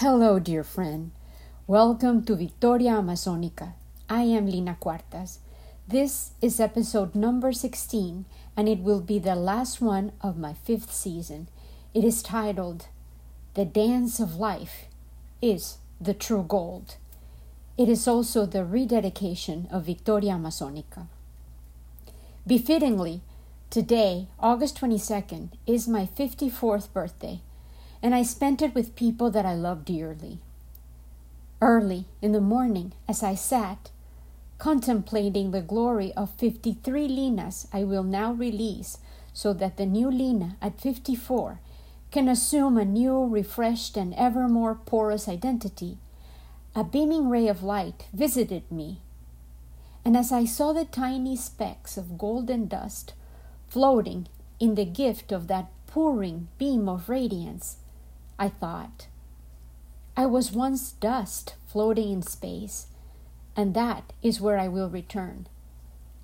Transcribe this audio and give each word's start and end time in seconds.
Hello, 0.00 0.38
dear 0.38 0.62
friend. 0.62 1.10
Welcome 1.66 2.24
to 2.26 2.36
Victoria 2.36 2.92
Amazonica. 2.92 3.72
I 4.08 4.22
am 4.22 4.46
Lina 4.46 4.76
Cuartas. 4.80 5.38
This 5.88 6.30
is 6.40 6.60
episode 6.60 7.16
number 7.16 7.50
16, 7.50 8.24
and 8.56 8.68
it 8.68 8.78
will 8.78 9.00
be 9.00 9.18
the 9.18 9.34
last 9.34 9.80
one 9.80 10.12
of 10.20 10.38
my 10.38 10.52
fifth 10.52 10.92
season. 10.92 11.48
It 11.94 12.04
is 12.04 12.22
titled 12.22 12.86
The 13.54 13.64
Dance 13.64 14.20
of 14.20 14.36
Life 14.36 14.84
is 15.42 15.78
the 16.00 16.14
True 16.14 16.44
Gold. 16.46 16.94
It 17.76 17.88
is 17.88 18.06
also 18.06 18.46
the 18.46 18.64
rededication 18.64 19.66
of 19.68 19.86
Victoria 19.86 20.34
Amazonica. 20.34 21.08
Befittingly, 22.46 23.22
today, 23.68 24.28
August 24.38 24.80
22nd, 24.80 25.48
is 25.66 25.88
my 25.88 26.06
54th 26.06 26.92
birthday 26.92 27.40
and 28.02 28.14
I 28.14 28.22
spent 28.22 28.62
it 28.62 28.74
with 28.74 28.96
people 28.96 29.30
that 29.30 29.46
I 29.46 29.54
love 29.54 29.84
dearly. 29.84 30.38
Early 31.60 32.06
in 32.22 32.32
the 32.32 32.40
morning, 32.40 32.92
as 33.08 33.22
I 33.22 33.34
sat, 33.34 33.90
contemplating 34.58 35.50
the 35.50 35.62
glory 35.62 36.12
of 36.14 36.30
53 36.30 37.08
Linas 37.08 37.66
I 37.72 37.84
will 37.84 38.02
now 38.02 38.32
release 38.32 38.98
so 39.32 39.52
that 39.52 39.76
the 39.76 39.86
new 39.86 40.10
Lina 40.10 40.56
at 40.60 40.80
54 40.80 41.60
can 42.10 42.28
assume 42.28 42.78
a 42.78 42.84
new, 42.84 43.24
refreshed, 43.24 43.96
and 43.96 44.14
ever 44.14 44.48
more 44.48 44.74
porous 44.74 45.28
identity, 45.28 45.98
a 46.74 46.82
beaming 46.82 47.28
ray 47.28 47.48
of 47.48 47.62
light 47.62 48.06
visited 48.12 48.70
me. 48.70 49.00
And 50.04 50.16
as 50.16 50.32
I 50.32 50.44
saw 50.44 50.72
the 50.72 50.84
tiny 50.84 51.36
specks 51.36 51.96
of 51.96 52.18
golden 52.18 52.66
dust 52.66 53.12
floating 53.68 54.26
in 54.58 54.74
the 54.74 54.84
gift 54.84 55.32
of 55.32 55.48
that 55.48 55.68
pouring 55.86 56.48
beam 56.58 56.88
of 56.88 57.08
radiance, 57.08 57.76
I 58.38 58.48
thought. 58.48 59.08
I 60.16 60.26
was 60.26 60.52
once 60.52 60.92
dust 60.92 61.54
floating 61.66 62.10
in 62.10 62.22
space, 62.22 62.86
and 63.56 63.74
that 63.74 64.12
is 64.22 64.40
where 64.40 64.58
I 64.58 64.68
will 64.68 64.88
return. 64.88 65.48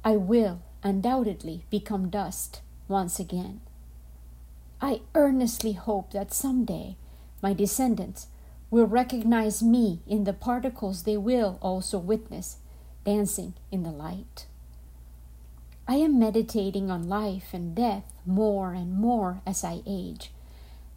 I 0.05 0.17
will 0.17 0.63
undoubtedly 0.83 1.65
become 1.71 2.11
dust 2.11 2.61
once 2.89 3.19
again. 3.19 3.61
I 4.81 5.01
earnestly 5.15 5.73
hope 5.73 6.13
that 6.13 6.33
someday 6.33 6.97
my 7.43 7.53
descendants 7.53 8.29
will 8.71 8.87
recognize 8.87 9.63
me 9.63 10.01
in 10.07 10.25
the 10.25 10.33
particles 10.33 11.05
they 11.05 11.17
will 11.17 11.59
also 11.63 11.99
witness 11.99 12.59
dancing 13.05 13.55
in 13.71 13.83
the 13.83 13.91
light. 13.91 14.47
I 15.87 15.97
am 15.97 16.19
meditating 16.19 16.91
on 16.91 17.09
life 17.09 17.49
and 17.53 17.75
death 17.75 18.13
more 18.27 18.73
and 18.73 18.93
more 18.93 19.43
as 19.47 19.65
I 19.65 19.83
age 19.87 20.33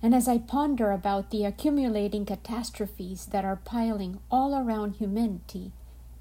and 0.02 0.14
as 0.14 0.28
I 0.28 0.38
ponder 0.38 0.92
about 0.92 1.32
the 1.32 1.44
accumulating 1.44 2.26
catastrophes 2.26 3.28
that 3.28 3.44
are 3.44 3.56
piling 3.56 4.20
all 4.30 4.56
around 4.56 4.96
humanity 4.96 5.72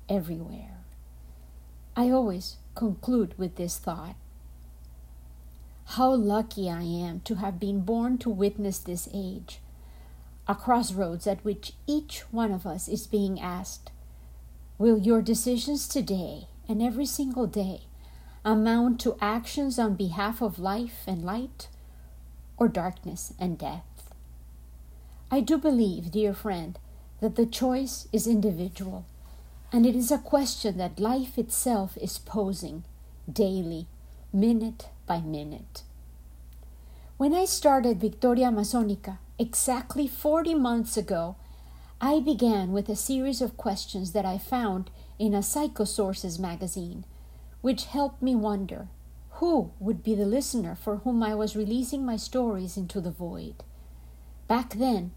everywhere, 0.09 0.79
I 1.95 2.11
always 2.11 2.57
conclude 2.75 3.37
with 3.39 3.57
this 3.57 3.79
thought 3.79 4.17
How 5.85 6.15
lucky 6.15 6.71
I 6.71 6.83
am 6.83 7.21
to 7.21 7.37
have 7.37 7.61
been 7.61 7.81
born 7.81 8.17
to 8.19 8.31
witness 8.31 8.79
this 8.79 9.09
age, 9.13 9.61
a 10.49 10.55
crossroads 10.55 11.27
at 11.27 11.45
which 11.45 11.75
each 11.87 12.21
one 12.31 12.53
of 12.53 12.67
us 12.67 12.89
is 12.89 13.07
being 13.07 13.41
asked 13.41 13.91
Will 14.79 14.99
your 14.99 15.23
decisions 15.23 15.87
today 15.89 16.49
and 16.69 16.83
every 16.83 17.07
single 17.07 17.47
day 17.47 17.83
amount 18.45 19.01
to 19.01 19.17
actions 19.21 19.79
on 19.79 19.95
behalf 19.95 20.41
of 20.41 20.59
life 20.59 21.03
and 21.07 21.25
light? 21.25 21.69
Or 22.59 22.69
darkness 22.69 23.35
and 23.39 23.59
death. 23.59 24.13
I 25.31 25.41
do 25.41 25.59
believe, 25.59 26.11
dear 26.11 26.33
friend, 26.33 26.79
that 27.21 27.37
the 27.37 27.47
choice 27.47 28.09
is 28.13 28.27
individual, 28.27 29.05
and 29.73 29.85
it 29.85 29.97
is 29.97 30.11
a 30.11 30.19
question 30.19 30.79
that 30.79 31.01
life 31.01 31.39
itself 31.39 31.97
is 32.01 32.19
posing 32.19 32.85
daily, 33.31 33.87
minute 34.33 34.89
by 35.07 35.21
minute. 35.21 35.83
When 37.17 37.35
I 37.35 37.45
started 37.45 38.01
Victoria 38.01 38.49
Amazonica 38.49 39.19
exactly 39.39 40.07
40 40.07 40.55
months 40.55 40.97
ago, 40.97 41.37
I 42.01 42.21
began 42.21 42.73
with 42.73 42.89
a 42.89 42.97
series 42.97 43.41
of 43.41 43.57
questions 43.57 44.13
that 44.13 44.27
I 44.27 44.39
found 44.39 44.91
in 45.19 45.35
a 45.35 45.39
Psychosources 45.39 46.39
magazine, 46.39 47.05
which 47.63 47.87
helped 47.87 48.21
me 48.21 48.35
wonder 48.35 48.89
who 49.37 49.71
would 49.79 50.03
be 50.03 50.15
the 50.15 50.27
listener 50.27 50.75
for 50.75 50.99
whom 50.99 51.23
I 51.23 51.35
was 51.35 51.57
releasing 51.57 52.05
my 52.05 52.17
stories 52.17 52.77
into 52.77 53.01
the 53.01 53.11
void? 53.11 53.65
Back 54.49 54.75
then, 54.75 55.13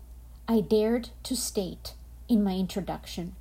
I 0.47 0.61
dared 0.61 1.09
to 1.23 1.35
state 1.35 1.93
in 2.27 2.43
my 2.43 2.55
introduction 2.55 3.35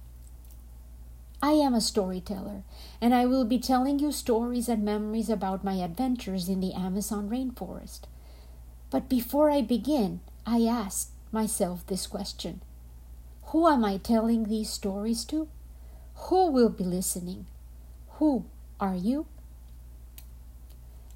I 1.41 1.53
am 1.53 1.73
a 1.73 1.81
storyteller, 1.81 2.65
and 3.01 3.15
I 3.15 3.25
will 3.25 3.45
be 3.45 3.61
telling 3.61 4.01
you 4.01 4.11
stories 4.11 4.69
and 4.69 4.85
memories 4.85 5.31
about 5.31 5.63
my 5.63 5.75
adventures 5.75 6.49
in 6.49 6.59
the 6.59 6.73
Amazon 6.73 7.31
rainforest. 7.31 8.01
But 8.91 9.09
before 9.09 9.49
I 9.49 9.63
begin, 9.63 10.19
I 10.45 10.65
asked 10.65 11.11
myself 11.31 11.87
this 11.87 12.09
question 12.09 12.61
Who 13.47 13.69
am 13.69 13.85
I 13.85 13.99
telling 13.99 14.45
these 14.45 14.69
stories 14.69 15.25
to? 15.27 15.49
Who 16.27 16.51
will 16.51 16.71
be 16.71 16.83
listening? 16.83 17.47
Who 18.19 18.47
are 18.81 18.97
you? 18.97 19.27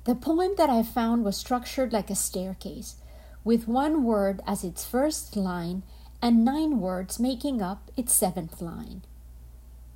The 0.05 0.17
poem 0.17 0.55
that 0.59 0.69
I 0.69 0.83
found 0.83 1.25
was 1.25 1.37
structured 1.37 1.93
like 1.93 2.11
a 2.11 2.17
staircase, 2.17 2.97
with 3.45 3.69
one 3.69 4.03
word 4.03 4.41
as 4.47 4.65
its 4.65 4.85
first 4.85 5.37
line 5.37 5.85
and 6.21 6.45
nine 6.45 6.81
words 6.81 7.21
making 7.21 7.63
up 7.63 7.91
its 7.97 8.13
seventh 8.13 8.61
line. 8.61 9.03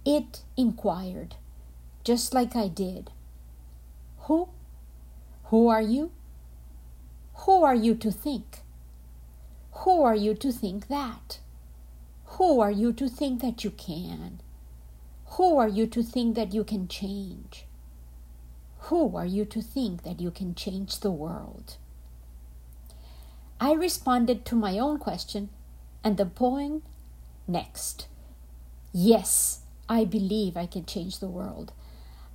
It 0.05 0.43
inquired, 0.56 1.34
just 2.05 2.33
like 2.33 2.55
I 2.55 2.69
did 2.69 3.11
Who? 4.27 4.49
Who 5.47 5.69
are 5.69 5.83
you? 5.83 6.12
Who 7.44 7.62
are 7.65 7.75
you 7.75 7.94
to 7.97 8.11
think? 8.11 8.61
Who 9.84 10.03
are 10.03 10.17
you 10.17 10.34
to 10.34 10.53
think 10.53 10.88
that? 10.88 11.41
Who 12.38 12.61
are 12.61 12.71
you 12.71 12.93
to 12.94 13.09
think 13.09 13.41
that 13.43 13.65
you 13.65 13.71
can? 13.71 14.41
Who 15.37 15.59
are 15.59 15.69
you 15.69 15.87
to 15.88 16.03
think 16.03 16.34
that 16.37 16.55
you 16.55 16.65
can 16.65 16.88
change? 16.88 17.66
Who 18.87 19.17
are 19.17 19.27
you 19.27 19.44
to 19.47 19.61
think 19.61 20.05
that 20.05 20.21
you 20.21 20.31
can 20.31 20.55
change 20.55 21.00
the 21.00 21.11
world? 21.11 21.77
I 23.61 23.73
responded 23.73 24.44
to 24.44 24.55
my 24.55 24.79
own 24.79 24.99
question 24.99 25.49
and 26.05 26.17
the 26.17 26.25
poem 26.25 26.83
next. 27.49 28.06
Yes, 28.93 29.62
I 29.88 30.05
believe 30.05 30.56
I 30.56 30.67
can 30.67 30.85
change 30.85 31.19
the 31.19 31.29
world. 31.29 31.73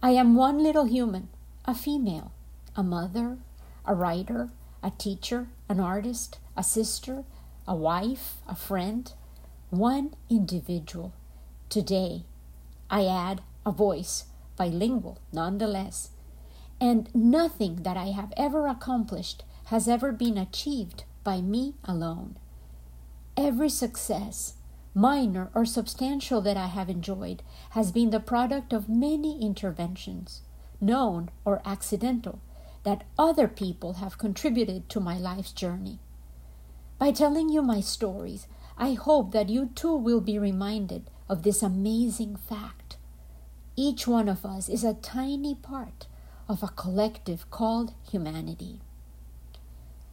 I 0.03 0.11
am 0.11 0.35
one 0.35 0.61
little 0.61 0.83
human, 0.83 1.29
a 1.63 1.73
female, 1.73 2.33
a 2.75 2.83
mother, 2.83 3.37
a 3.85 3.95
writer, 3.95 4.49
a 4.83 4.91
teacher, 4.91 5.47
an 5.69 5.79
artist, 5.79 6.37
a 6.57 6.63
sister, 6.63 7.23
a 7.65 7.75
wife, 7.77 8.41
a 8.45 8.55
friend, 8.55 9.13
one 9.69 10.15
individual. 10.29 11.13
Today, 11.69 12.25
I 12.89 13.05
add 13.05 13.39
a 13.65 13.71
voice, 13.71 14.25
bilingual 14.57 15.19
nonetheless, 15.31 16.09
and 16.81 17.13
nothing 17.13 17.83
that 17.83 17.95
I 17.95 18.07
have 18.07 18.33
ever 18.35 18.65
accomplished 18.65 19.43
has 19.65 19.87
ever 19.87 20.11
been 20.11 20.37
achieved 20.37 21.03
by 21.23 21.39
me 21.39 21.75
alone. 21.85 22.37
Every 23.37 23.69
success, 23.69 24.55
minor 24.95 25.51
or 25.53 25.63
substantial, 25.63 26.41
that 26.41 26.57
I 26.57 26.65
have 26.65 26.89
enjoyed 26.89 27.43
has 27.69 27.91
been 27.91 28.09
the 28.09 28.19
product 28.19 28.73
of 28.73 28.89
many 28.89 29.39
interventions, 29.39 30.41
known 30.81 31.29
or 31.45 31.61
accidental, 31.63 32.39
that 32.83 33.05
other 33.17 33.47
people 33.47 33.93
have 33.93 34.17
contributed 34.17 34.89
to 34.89 34.99
my 34.99 35.19
life's 35.19 35.51
journey. 35.51 35.99
By 36.97 37.11
telling 37.11 37.49
you 37.49 37.61
my 37.61 37.79
stories, 37.79 38.47
I 38.75 38.93
hope 38.93 39.31
that 39.33 39.49
you 39.49 39.69
too 39.75 39.95
will 39.95 40.21
be 40.21 40.39
reminded 40.39 41.11
of 41.29 41.43
this 41.43 41.61
amazing 41.61 42.37
fact. 42.37 42.97
Each 43.75 44.07
one 44.07 44.27
of 44.27 44.43
us 44.45 44.67
is 44.67 44.83
a 44.83 44.95
tiny 44.95 45.53
part 45.53 46.07
of 46.51 46.61
a 46.61 46.67
collective 46.67 47.49
called 47.49 47.93
humanity. 48.11 48.81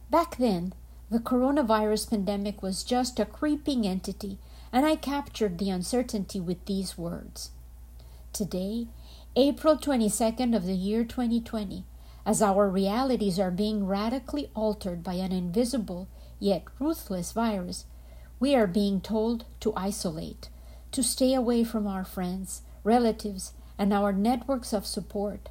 Back 0.09 0.37
then, 0.37 0.73
the 1.11 1.19
coronavirus 1.19 2.09
pandemic 2.09 2.63
was 2.63 2.83
just 2.83 3.19
a 3.19 3.25
creeping 3.25 3.85
entity, 3.85 4.39
and 4.71 4.85
I 4.85 4.95
captured 4.95 5.57
the 5.57 5.69
uncertainty 5.69 6.39
with 6.39 6.65
these 6.65 6.97
words. 6.97 7.51
Today, 8.31 8.87
April 9.35 9.75
22nd 9.77 10.55
of 10.55 10.65
the 10.65 10.75
year 10.75 11.03
2020, 11.03 11.83
as 12.25 12.41
our 12.41 12.69
realities 12.69 13.37
are 13.37 13.51
being 13.51 13.85
radically 13.85 14.49
altered 14.55 15.03
by 15.03 15.15
an 15.15 15.31
invisible 15.31 16.07
yet 16.39 16.63
ruthless 16.79 17.33
virus, 17.33 17.85
we 18.39 18.55
are 18.55 18.67
being 18.67 19.01
told 19.01 19.45
to 19.59 19.73
isolate, 19.75 20.47
to 20.91 21.03
stay 21.03 21.33
away 21.33 21.65
from 21.65 21.85
our 21.85 22.05
friends, 22.05 22.61
relatives, 22.83 23.53
and 23.77 23.91
our 23.93 24.13
networks 24.13 24.71
of 24.71 24.85
support 24.85 25.49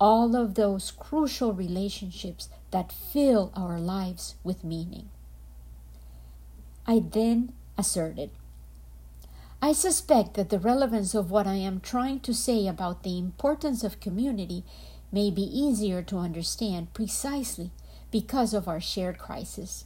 all 0.00 0.34
of 0.34 0.54
those 0.54 0.90
crucial 0.90 1.52
relationships 1.52 2.48
that 2.70 2.92
fill 2.92 3.52
our 3.54 3.78
lives 3.78 4.34
with 4.42 4.64
meaning. 4.64 5.10
I 6.86 7.00
then 7.00 7.52
asserted. 7.76 8.30
I 9.62 9.72
suspect 9.72 10.34
that 10.34 10.48
the 10.48 10.58
relevance 10.58 11.14
of 11.14 11.30
what 11.30 11.46
I 11.46 11.56
am 11.56 11.80
trying 11.80 12.20
to 12.20 12.32
say 12.32 12.66
about 12.66 13.02
the 13.02 13.18
importance 13.18 13.84
of 13.84 14.00
community 14.00 14.64
may 15.12 15.30
be 15.30 15.42
easier 15.42 16.02
to 16.02 16.16
understand 16.16 16.94
precisely 16.94 17.70
because 18.10 18.54
of 18.54 18.66
our 18.66 18.80
shared 18.80 19.18
crisis. 19.18 19.84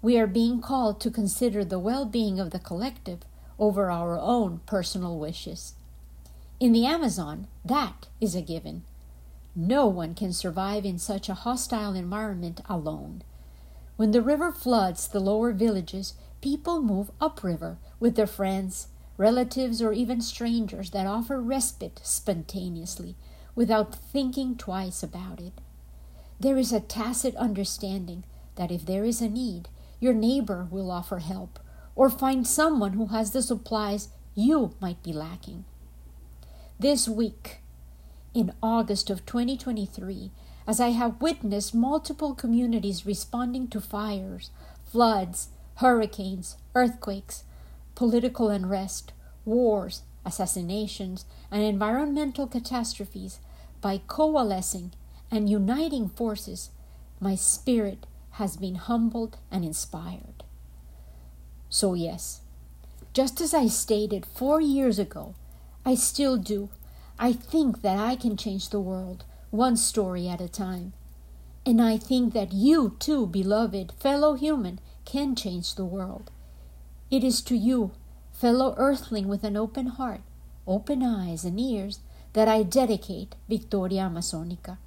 We 0.00 0.18
are 0.18 0.28
being 0.28 0.60
called 0.60 1.00
to 1.00 1.10
consider 1.10 1.64
the 1.64 1.78
well 1.78 2.04
being 2.04 2.38
of 2.38 2.50
the 2.50 2.58
collective 2.60 3.20
over 3.58 3.90
our 3.90 4.16
own 4.16 4.60
personal 4.66 5.18
wishes. 5.18 5.74
In 6.60 6.72
the 6.72 6.86
Amazon, 6.86 7.48
that 7.64 8.06
is 8.20 8.36
a 8.36 8.42
given. 8.42 8.84
No 9.56 9.86
one 9.86 10.14
can 10.14 10.32
survive 10.32 10.84
in 10.84 10.98
such 10.98 11.28
a 11.28 11.34
hostile 11.34 11.94
environment 11.94 12.60
alone. 12.68 13.22
When 13.96 14.10
the 14.10 14.22
river 14.22 14.50
floods 14.50 15.06
the 15.06 15.20
lower 15.20 15.52
villages, 15.52 16.14
people 16.40 16.82
move 16.82 17.12
upriver 17.20 17.78
with 18.00 18.16
their 18.16 18.26
friends, 18.26 18.88
relatives, 19.16 19.80
or 19.80 19.92
even 19.92 20.20
strangers 20.20 20.90
that 20.90 21.06
offer 21.06 21.40
respite 21.40 22.00
spontaneously 22.02 23.14
without 23.54 23.94
thinking 23.94 24.56
twice 24.56 25.02
about 25.02 25.40
it. 25.40 25.60
There 26.40 26.58
is 26.58 26.72
a 26.72 26.80
tacit 26.80 27.36
understanding 27.36 28.24
that 28.56 28.72
if 28.72 28.84
there 28.84 29.04
is 29.04 29.20
a 29.20 29.28
need, 29.28 29.68
your 30.00 30.14
neighbor 30.14 30.66
will 30.70 30.90
offer 30.90 31.18
help 31.18 31.60
or 31.94 32.10
find 32.10 32.46
someone 32.46 32.94
who 32.94 33.06
has 33.06 33.30
the 33.30 33.42
supplies 33.42 34.08
you 34.34 34.74
might 34.80 35.00
be 35.04 35.12
lacking. 35.12 35.64
This 36.78 37.08
week, 37.08 37.60
in 38.34 38.52
August 38.62 39.10
of 39.10 39.24
2023, 39.24 40.30
as 40.66 40.80
I 40.80 40.88
have 40.88 41.20
witnessed 41.20 41.74
multiple 41.74 42.34
communities 42.34 43.06
responding 43.06 43.68
to 43.68 43.80
fires, 43.80 44.50
floods, 44.84 45.48
hurricanes, 45.76 46.56
earthquakes, 46.74 47.44
political 47.94 48.48
unrest, 48.48 49.12
wars, 49.44 50.02
assassinations, 50.24 51.24
and 51.50 51.62
environmental 51.62 52.46
catastrophes 52.46 53.38
by 53.80 54.00
coalescing 54.06 54.92
and 55.30 55.48
uniting 55.48 56.08
forces, 56.08 56.70
my 57.20 57.34
spirit 57.34 58.06
has 58.32 58.56
been 58.56 58.74
humbled 58.76 59.36
and 59.50 59.64
inspired. 59.64 60.42
So, 61.68 61.94
yes, 61.94 62.40
just 63.12 63.40
as 63.40 63.54
I 63.54 63.68
stated 63.68 64.26
four 64.26 64.60
years 64.60 64.98
ago, 64.98 65.34
I 65.84 65.94
still 65.94 66.36
do. 66.36 66.70
I 67.18 67.32
think 67.32 67.82
that 67.82 67.98
I 67.98 68.16
can 68.16 68.36
change 68.36 68.70
the 68.70 68.80
world, 68.80 69.24
one 69.50 69.76
story 69.76 70.28
at 70.28 70.40
a 70.40 70.48
time. 70.48 70.92
And 71.64 71.80
I 71.80 71.96
think 71.96 72.34
that 72.34 72.52
you, 72.52 72.96
too, 72.98 73.26
beloved 73.26 73.92
fellow 73.98 74.34
human, 74.34 74.80
can 75.04 75.34
change 75.34 75.74
the 75.74 75.84
world. 75.84 76.30
It 77.10 77.22
is 77.22 77.40
to 77.42 77.56
you, 77.56 77.92
fellow 78.32 78.74
earthling 78.76 79.28
with 79.28 79.44
an 79.44 79.56
open 79.56 79.86
heart, 79.86 80.22
open 80.66 81.02
eyes, 81.02 81.44
and 81.44 81.58
ears, 81.58 82.00
that 82.32 82.48
I 82.48 82.64
dedicate 82.64 83.36
Victoria 83.48 84.02
Amazonica. 84.02 84.78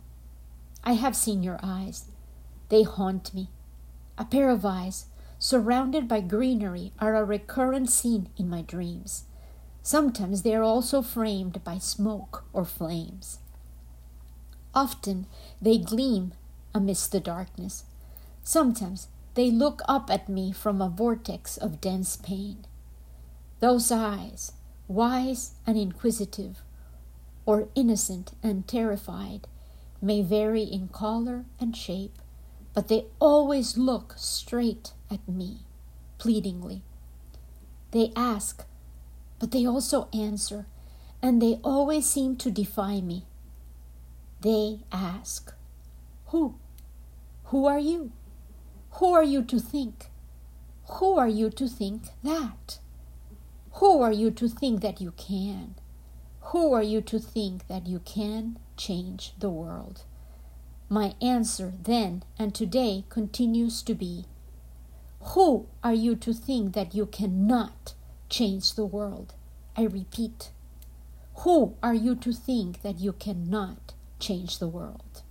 I 0.83 0.93
have 0.93 1.15
seen 1.15 1.43
your 1.43 1.59
eyes. 1.63 2.05
They 2.69 2.83
haunt 2.83 3.33
me. 3.33 3.49
A 4.17 4.25
pair 4.25 4.49
of 4.49 4.65
eyes, 4.65 5.05
surrounded 5.39 6.07
by 6.07 6.21
greenery, 6.21 6.91
are 6.99 7.15
a 7.15 7.23
recurrent 7.23 7.89
scene 7.89 8.29
in 8.37 8.49
my 8.49 8.61
dreams. 8.61 9.23
Sometimes 9.87 10.41
they 10.41 10.53
are 10.53 10.63
also 10.63 11.01
framed 11.01 11.63
by 11.63 11.77
smoke 11.77 12.43
or 12.51 12.65
flames. 12.65 13.39
Often 14.75 15.27
they 15.61 15.77
gleam 15.77 16.33
amidst 16.75 17.13
the 17.13 17.21
darkness. 17.21 17.85
Sometimes 18.43 19.07
they 19.35 19.49
look 19.49 19.81
up 19.87 20.11
at 20.11 20.27
me 20.27 20.51
from 20.51 20.81
a 20.81 20.89
vortex 20.89 21.55
of 21.55 21.79
dense 21.79 22.17
pain. 22.17 22.65
Those 23.61 23.89
eyes, 23.89 24.51
wise 24.89 25.51
and 25.65 25.77
inquisitive, 25.77 26.57
or 27.45 27.69
innocent 27.73 28.33
and 28.43 28.67
terrified, 28.67 29.47
may 30.01 30.21
vary 30.21 30.63
in 30.63 30.89
color 30.89 31.45
and 31.61 31.77
shape, 31.77 32.19
but 32.73 32.89
they 32.89 33.05
always 33.21 33.77
look 33.77 34.15
straight 34.17 34.91
at 35.09 35.25
me, 35.29 35.59
pleadingly. 36.17 36.81
They 37.91 38.11
ask, 38.17 38.65
but 39.39 39.51
they 39.51 39.65
also 39.65 40.07
answer, 40.13 40.65
and 41.21 41.41
they 41.41 41.59
always 41.63 42.05
seem 42.05 42.35
to 42.37 42.51
defy 42.51 43.01
me. 43.01 43.25
They 44.41 44.79
ask, 44.91 45.53
Who? 46.27 46.55
Who 47.45 47.65
are 47.65 47.79
you? 47.79 48.11
Who 48.91 49.13
are 49.13 49.23
you 49.23 49.43
to 49.43 49.59
think? 49.59 50.07
Who 50.99 51.17
are 51.17 51.27
you 51.27 51.49
to 51.51 51.67
think 51.67 52.03
that? 52.23 52.79
Who 53.73 54.01
are 54.01 54.11
you 54.11 54.31
to 54.31 54.47
think 54.47 54.81
that 54.81 55.01
you 55.01 55.11
can? 55.11 55.75
Who 56.51 56.73
are 56.73 56.83
you 56.83 57.01
to 57.01 57.19
think 57.19 57.67
that 57.67 57.87
you 57.87 57.99
can 57.99 58.57
change 58.75 59.33
the 59.37 59.49
world? 59.49 60.03
My 60.89 61.15
answer 61.21 61.73
then 61.83 62.23
and 62.39 62.55
today 62.55 63.03
continues 63.09 63.83
to 63.83 63.93
be 63.93 64.25
Who 65.33 65.67
are 65.83 65.93
you 65.93 66.15
to 66.15 66.33
think 66.33 66.73
that 66.73 66.95
you 66.95 67.05
cannot 67.05 67.93
change 68.29 68.73
the 68.73 68.85
world? 68.85 69.33
I 69.75 69.83
repeat, 69.83 70.51
who 71.41 71.75
are 71.83 71.93
you 71.93 72.15
to 72.15 72.33
think 72.33 72.81
that 72.81 72.99
you 72.99 73.13
cannot 73.13 73.93
change 74.19 74.59
the 74.59 74.67
world? 74.67 75.21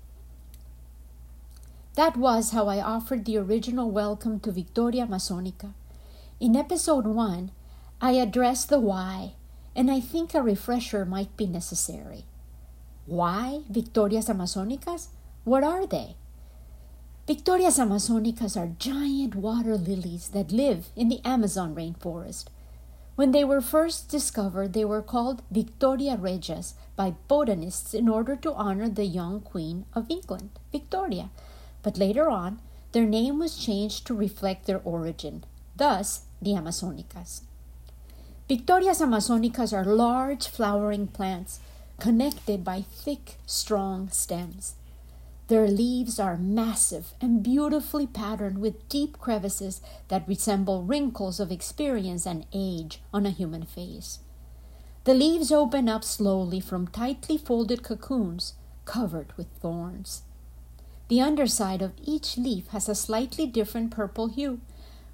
That 1.94 2.16
was 2.16 2.50
how 2.50 2.68
I 2.68 2.80
offered 2.80 3.24
the 3.24 3.38
original 3.38 3.90
welcome 3.90 4.38
to 4.40 4.52
Victoria 4.52 5.06
Amazonica. 5.06 5.72
In 6.38 6.54
episode 6.54 7.06
1, 7.06 7.50
I 8.00 8.12
addressed 8.12 8.68
the 8.68 8.78
why, 8.78 9.32
and 9.74 9.90
I 9.90 10.00
think 10.00 10.34
a 10.34 10.42
refresher 10.42 11.04
might 11.04 11.36
be 11.36 11.46
necessary. 11.46 12.24
Why 13.06 13.62
Victorias 13.70 14.28
Amazonicas? 14.28 15.08
What 15.44 15.64
are 15.64 15.86
they? 15.86 16.16
Victorias 17.26 17.78
Amazonicas 17.78 18.56
are 18.56 18.76
giant 18.78 19.34
water 19.34 19.76
lilies 19.76 20.28
that 20.28 20.52
live 20.52 20.88
in 20.94 21.08
the 21.08 21.20
Amazon 21.24 21.74
rainforest. 21.74 22.46
When 23.16 23.32
they 23.32 23.44
were 23.44 23.62
first 23.62 24.10
discovered, 24.10 24.74
they 24.74 24.84
were 24.84 25.00
called 25.00 25.42
Victoria 25.50 26.18
Regias 26.18 26.74
by 26.96 27.14
botanists 27.28 27.94
in 27.94 28.10
order 28.10 28.36
to 28.36 28.52
honor 28.52 28.90
the 28.90 29.06
young 29.06 29.40
Queen 29.40 29.86
of 29.94 30.10
England, 30.10 30.50
Victoria, 30.70 31.30
but 31.82 31.96
later 31.96 32.28
on, 32.28 32.60
their 32.92 33.06
name 33.06 33.38
was 33.38 33.56
changed 33.56 34.06
to 34.06 34.14
reflect 34.14 34.66
their 34.66 34.82
origin, 34.84 35.44
thus, 35.76 36.26
the 36.42 36.54
Amazonicas. 36.54 37.40
Victorias 38.48 39.00
amazonicas 39.00 39.72
are 39.72 39.84
large 39.84 40.46
flowering 40.46 41.06
plants 41.06 41.58
connected 41.98 42.62
by 42.62 42.82
thick, 42.82 43.38
strong 43.46 44.10
stems. 44.10 44.74
Their 45.48 45.68
leaves 45.68 46.18
are 46.18 46.36
massive 46.36 47.14
and 47.20 47.42
beautifully 47.42 48.06
patterned 48.06 48.58
with 48.58 48.88
deep 48.88 49.18
crevices 49.18 49.80
that 50.08 50.26
resemble 50.26 50.82
wrinkles 50.82 51.38
of 51.38 51.52
experience 51.52 52.26
and 52.26 52.46
age 52.52 53.00
on 53.12 53.26
a 53.26 53.30
human 53.30 53.64
face. 53.64 54.18
The 55.04 55.14
leaves 55.14 55.52
open 55.52 55.88
up 55.88 56.02
slowly 56.02 56.58
from 56.58 56.88
tightly 56.88 57.38
folded 57.38 57.84
cocoons 57.84 58.54
covered 58.84 59.32
with 59.36 59.46
thorns. 59.60 60.22
The 61.08 61.20
underside 61.20 61.80
of 61.80 61.92
each 62.02 62.36
leaf 62.36 62.68
has 62.68 62.88
a 62.88 62.94
slightly 62.96 63.46
different 63.46 63.92
purple 63.92 64.26
hue, 64.26 64.60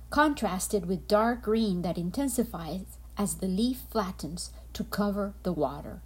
contrasted 0.09 0.87
with 0.87 1.09
dark 1.09 1.43
green 1.43 1.83
that 1.83 1.99
intensifies 1.99 2.97
as 3.19 3.35
the 3.35 3.49
leaf 3.49 3.83
flattens 3.91 4.51
to 4.73 4.85
cover 4.85 5.35
the 5.43 5.53
water. 5.53 6.01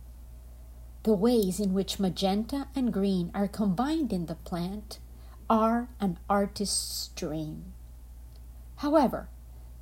The 1.07 1.13
ways 1.13 1.61
in 1.61 1.73
which 1.73 2.01
magenta 2.01 2.67
and 2.75 2.93
green 2.93 3.31
are 3.33 3.47
combined 3.47 4.13
in 4.13 4.27
the 4.27 4.35
plant 4.35 4.99
are 5.49 5.89
an 6.01 6.19
artist's 6.29 7.11
dream. 7.15 7.75
However, 8.79 9.29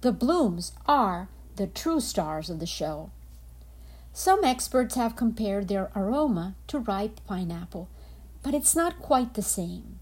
the 0.03 0.13
blooms 0.13 0.73
are 0.85 1.31
the 1.57 1.67
true 1.67 2.01
stars 2.01 2.51
of 2.51 2.61
the 2.61 2.67
show. 2.67 3.11
Some 4.13 4.45
experts 4.45 4.97
have 4.97 5.17
compared 5.17 5.69
their 5.69 5.91
aroma 5.97 6.57
to 6.67 6.79
ripe 6.79 7.21
pineapple, 7.27 7.89
but 8.43 8.53
it's 8.53 8.77
not 8.77 9.01
quite 9.01 9.33
the 9.33 9.41
same. 9.41 10.01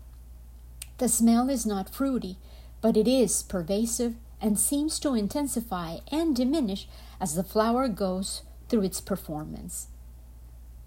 The 0.98 1.08
smell 1.08 1.48
is 1.48 1.64
not 1.64 1.94
fruity, 1.94 2.36
but 2.80 2.96
it 2.96 3.06
is 3.06 3.44
pervasive 3.44 4.16
and 4.40 4.58
seems 4.58 4.98
to 4.98 5.14
intensify 5.14 5.98
and 6.10 6.34
diminish 6.34 6.88
as 7.20 7.36
the 7.36 7.44
flower 7.44 7.86
goes 7.86 8.42
through 8.68 8.82
its 8.82 9.00
performance. 9.00 9.86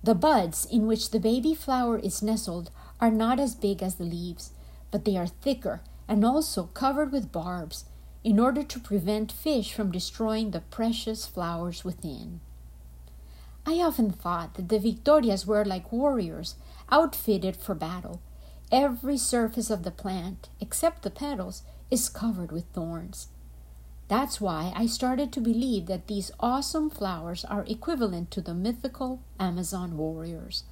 The 0.05 0.13
buds 0.13 0.67
in 0.67 0.85
which 0.85 1.09
the 1.09 1.19
baby 1.19 1.55
flower 1.55 1.97
is 1.97 2.21
nestled 2.21 2.69
are 3.01 3.09
not 3.09 3.39
as 3.39 3.55
big 3.55 3.81
as 3.81 3.95
the 3.95 4.03
leaves, 4.03 4.51
but 4.91 5.03
they 5.03 5.17
are 5.17 5.25
thicker 5.25 5.81
and 6.07 6.23
also 6.23 6.67
covered 6.75 7.11
with 7.11 7.31
barbs 7.31 7.85
in 8.23 8.39
order 8.39 8.61
to 8.61 8.79
prevent 8.79 9.31
fish 9.31 9.73
from 9.73 9.91
destroying 9.91 10.51
the 10.51 10.59
precious 10.59 11.25
flowers 11.25 11.83
within. 11.83 12.39
I 13.65 13.81
often 13.81 14.11
thought 14.11 14.53
that 14.53 14.69
the 14.69 14.77
Victorias 14.77 15.47
were 15.47 15.65
like 15.65 15.91
warriors 15.91 16.53
outfitted 16.91 17.55
for 17.57 17.73
battle. 17.73 18.21
Every 18.71 19.17
surface 19.17 19.71
of 19.71 19.81
the 19.81 19.89
plant, 19.89 20.49
except 20.61 21.01
the 21.01 21.09
petals, 21.09 21.63
is 21.89 22.09
covered 22.09 22.51
with 22.51 22.65
thorns. 22.73 23.29
That's 24.07 24.39
why 24.39 24.71
I 24.75 24.85
started 24.85 25.31
to 25.33 25.41
believe 25.41 25.87
that 25.87 26.07
these 26.07 26.31
awesome 26.39 26.89
flowers 26.89 27.43
are 27.45 27.65
equivalent 27.67 28.29
to 28.31 28.41
the 28.41 28.53
mythical 28.53 29.21
Amazon 29.39 29.97
warriors. 29.97 30.63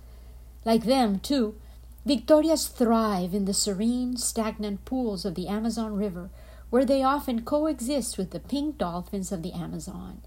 Like 0.65 0.83
them, 0.83 1.19
too, 1.19 1.55
Victorias 2.05 2.67
thrive 2.67 3.33
in 3.33 3.45
the 3.45 3.53
serene, 3.53 4.17
stagnant 4.17 4.85
pools 4.85 5.25
of 5.25 5.35
the 5.35 5.47
Amazon 5.47 5.95
River, 5.95 6.29
where 6.69 6.85
they 6.85 7.01
often 7.01 7.43
coexist 7.43 8.17
with 8.17 8.31
the 8.31 8.39
pink 8.39 8.77
dolphins 8.77 9.31
of 9.31 9.41
the 9.41 9.53
Amazon. 9.53 10.21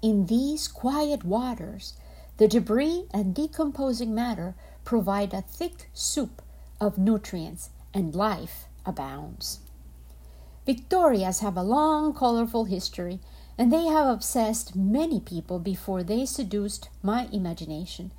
In 0.00 0.26
these 0.26 0.68
quiet 0.68 1.24
waters, 1.24 1.94
the 2.36 2.48
debris 2.48 3.04
and 3.12 3.34
decomposing 3.34 4.14
matter 4.14 4.54
provide 4.84 5.34
a 5.34 5.42
thick 5.42 5.90
soup 5.92 6.40
of 6.80 6.98
nutrients, 6.98 7.70
and 7.92 8.14
life 8.14 8.66
abounds. 8.86 9.60
Victorias 10.68 11.40
have 11.40 11.56
a 11.56 11.62
long, 11.62 12.12
colorful 12.12 12.66
history, 12.66 13.20
and 13.56 13.72
they 13.72 13.86
have 13.86 14.06
obsessed 14.06 14.76
many 14.76 15.18
people 15.18 15.58
before 15.58 16.02
they 16.02 16.26
seduced 16.26 16.90
my 17.02 17.26
imagination. 17.32 18.12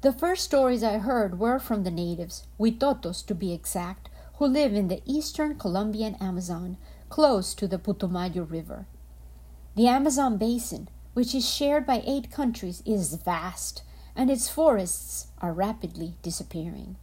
The 0.00 0.12
first 0.12 0.42
stories 0.42 0.82
I 0.82 0.98
heard 0.98 1.38
were 1.38 1.60
from 1.60 1.84
the 1.84 1.92
natives, 1.92 2.42
Huitotos 2.58 3.24
to 3.26 3.32
be 3.32 3.52
exact, 3.52 4.08
who 4.38 4.46
live 4.46 4.74
in 4.74 4.88
the 4.88 5.02
eastern 5.06 5.56
Colombian 5.56 6.16
Amazon, 6.16 6.78
close 7.10 7.54
to 7.54 7.68
the 7.68 7.78
Putumayo 7.78 8.42
River. 8.42 8.86
The 9.76 9.86
Amazon 9.86 10.36
basin, 10.36 10.88
which 11.14 11.32
is 11.32 11.48
shared 11.48 11.86
by 11.86 12.02
eight 12.04 12.32
countries, 12.32 12.82
is 12.86 13.14
vast, 13.14 13.82
and 14.16 14.32
its 14.32 14.48
forests 14.48 15.28
are 15.40 15.52
rapidly 15.52 16.16
disappearing. 16.22 16.96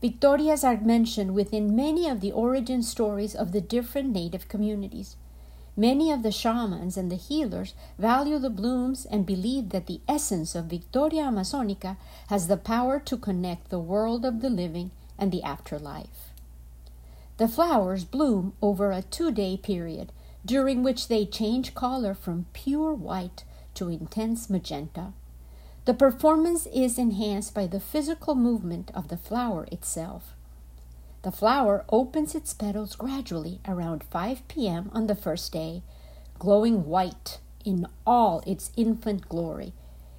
Victorias 0.00 0.62
are 0.62 0.76
mentioned 0.76 1.34
within 1.34 1.74
many 1.74 2.06
of 2.06 2.20
the 2.20 2.32
origin 2.32 2.82
stories 2.82 3.34
of 3.34 3.52
the 3.52 3.62
different 3.62 4.10
native 4.10 4.46
communities. 4.46 5.16
Many 5.74 6.10
of 6.10 6.22
the 6.22 6.30
shamans 6.30 6.96
and 6.96 7.10
the 7.10 7.16
healers 7.16 7.74
value 7.98 8.38
the 8.38 8.50
blooms 8.50 9.06
and 9.06 9.24
believe 9.24 9.70
that 9.70 9.86
the 9.86 10.00
essence 10.08 10.54
of 10.54 10.66
Victoria 10.66 11.24
Amazonica 11.24 11.96
has 12.28 12.46
the 12.46 12.56
power 12.56 13.00
to 13.00 13.16
connect 13.16 13.70
the 13.70 13.78
world 13.78 14.24
of 14.24 14.40
the 14.40 14.50
living 14.50 14.90
and 15.18 15.32
the 15.32 15.42
afterlife. 15.42 16.32
The 17.38 17.48
flowers 17.48 18.04
bloom 18.04 18.54
over 18.62 18.90
a 18.90 19.02
two 19.02 19.30
day 19.30 19.56
period, 19.56 20.12
during 20.44 20.82
which 20.82 21.08
they 21.08 21.26
change 21.26 21.74
color 21.74 22.14
from 22.14 22.46
pure 22.52 22.94
white 22.94 23.44
to 23.74 23.88
intense 23.88 24.48
magenta. 24.48 25.12
The 25.86 25.94
performance 25.94 26.66
is 26.74 26.98
enhanced 26.98 27.54
by 27.54 27.68
the 27.68 27.78
physical 27.78 28.34
movement 28.34 28.90
of 28.92 29.06
the 29.06 29.16
flower 29.16 29.68
itself. 29.70 30.34
The 31.22 31.30
flower 31.30 31.84
opens 31.88 32.34
its 32.34 32.52
petals 32.52 32.96
gradually 32.96 33.60
around 33.68 34.02
5 34.02 34.48
p.m. 34.48 34.90
on 34.92 35.06
the 35.06 35.14
first 35.14 35.52
day, 35.52 35.84
glowing 36.40 36.86
white 36.86 37.38
in 37.64 37.86
all 38.04 38.42
its 38.48 38.72
infant 38.76 39.28
glory, 39.28 39.74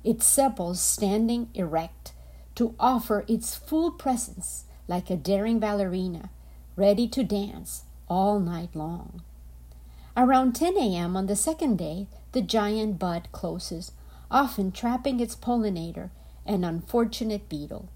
its 0.05 0.25
sepals 0.25 0.79
standing 0.79 1.49
erect 1.53 2.13
to 2.55 2.73
offer 2.79 3.25
its 3.27 3.53
full 3.53 3.91
presence 3.91 4.63
like 4.87 5.09
a 5.09 5.17
daring 5.17 5.59
ballerina, 5.59 6.29
ready 6.77 7.09
to 7.09 7.25
dance 7.25 7.83
all 8.07 8.39
night 8.39 8.73
long. 8.73 9.21
Around 10.15 10.55
10 10.55 10.77
a.m. 10.77 11.17
on 11.17 11.25
the 11.25 11.35
second 11.35 11.77
day, 11.77 12.07
the 12.31 12.41
giant 12.41 12.99
bud 12.99 13.27
closes 13.33 13.91
often 14.29 14.71
trapping 14.71 15.19
its 15.19 15.35
pollinator, 15.35 16.09
an 16.45 16.63
unfortunate 16.63 17.49
beetle. 17.49 17.89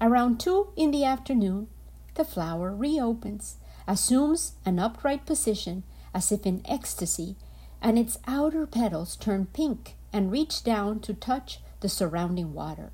Around 0.00 0.40
two 0.40 0.68
in 0.76 0.90
the 0.90 1.04
afternoon, 1.04 1.68
the 2.14 2.24
flower 2.24 2.72
reopens, 2.72 3.56
assumes 3.86 4.52
an 4.64 4.78
upright 4.78 5.26
position 5.26 5.82
as 6.14 6.30
if 6.30 6.46
in 6.46 6.62
ecstasy, 6.66 7.36
and 7.80 7.98
its 7.98 8.18
outer 8.26 8.66
petals 8.66 9.16
turn 9.16 9.46
pink 9.46 9.96
and 10.12 10.30
reach 10.30 10.62
down 10.62 11.00
to 11.00 11.14
touch 11.14 11.60
the 11.80 11.88
surrounding 11.88 12.52
water. 12.52 12.92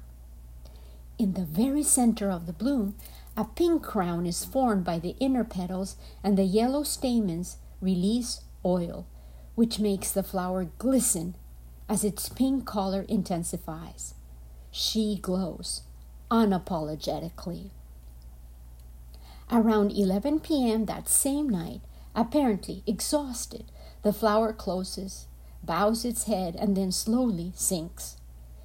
In 1.19 1.35
the 1.35 1.45
very 1.45 1.83
center 1.83 2.31
of 2.31 2.47
the 2.47 2.53
bloom, 2.53 2.95
a 3.37 3.45
pink 3.45 3.83
crown 3.83 4.27
is 4.27 4.45
formed 4.45 4.85
by 4.85 4.99
the 4.99 5.17
inner 5.19 5.45
petals, 5.45 5.97
and 6.23 6.39
the 6.39 6.45
yellow 6.45 6.83
stamens 6.83 7.57
release 7.81 8.43
oil, 8.65 9.07
which 9.55 9.81
makes 9.81 10.13
the 10.13 10.23
flower 10.23 10.69
glisten 10.79 11.35
as 11.89 12.05
its 12.05 12.29
pink 12.29 12.67
color 12.67 13.03
intensifies. 13.09 14.15
She 14.71 15.19
glows 15.21 15.83
unapologetically. 16.31 17.71
Around 19.51 19.93
11 19.93 20.41
p.m. 20.41 20.85
that 20.85 21.09
same 21.09 21.49
night, 21.49 21.81
apparently 22.15 22.83
exhausted, 22.87 23.65
the 24.03 24.13
flower 24.13 24.53
closes, 24.53 25.27
bows 25.63 26.05
its 26.05 26.25
head, 26.25 26.55
and 26.57 26.77
then 26.77 26.93
slowly 26.93 27.53
sinks. 27.55 28.17